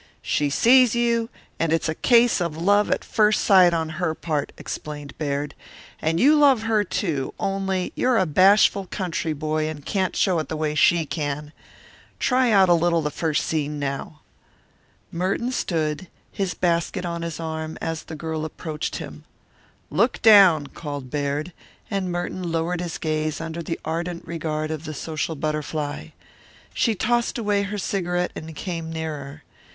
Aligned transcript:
"She 0.23 0.49
sees 0.49 0.95
you, 0.95 1.29
and 1.59 1.71
it's 1.71 1.87
a 1.87 1.93
case 1.93 2.41
of 2.41 2.57
love 2.57 2.89
at 2.89 3.03
first 3.05 3.43
sight 3.43 3.71
on 3.71 3.89
her 4.01 4.15
part," 4.15 4.51
explained 4.57 5.15
Baird. 5.19 5.53
"And 6.01 6.19
you 6.19 6.35
love 6.35 6.63
her, 6.63 6.83
too, 6.83 7.35
only 7.39 7.93
you're 7.95 8.17
a 8.17 8.25
bashful 8.25 8.87
country 8.87 9.33
boy 9.33 9.67
and 9.69 9.85
can't 9.85 10.15
show 10.15 10.39
it 10.39 10.49
the 10.49 10.57
way 10.57 10.73
she 10.73 11.05
can. 11.05 11.53
Try 12.17 12.49
out 12.49 12.67
a 12.67 12.73
little 12.73 13.07
first 13.11 13.45
scene 13.45 13.77
now." 13.77 14.21
Merton 15.11 15.51
stood, 15.51 16.07
his 16.31 16.55
basket 16.55 17.05
on 17.05 17.21
his 17.21 17.39
arm, 17.39 17.77
as 17.79 18.01
the 18.01 18.15
girl 18.15 18.43
approached 18.43 18.95
him. 18.95 19.23
"Look 19.91 20.19
down," 20.23 20.65
called 20.65 21.11
Baird, 21.11 21.53
and 21.91 22.11
Merton 22.11 22.51
lowered 22.51 22.81
his 22.81 22.97
gaze 22.97 23.39
under 23.39 23.61
the 23.61 23.79
ardent 23.85 24.25
regard 24.25 24.71
of 24.71 24.85
the 24.85 24.95
social 24.95 25.35
butterfly. 25.35 26.07
She 26.73 26.95
tossed 26.95 27.37
away 27.37 27.61
her 27.61 27.77
cigarette 27.77 28.31
and 28.35 28.55
came 28.55 28.91
nearer. 28.91 29.43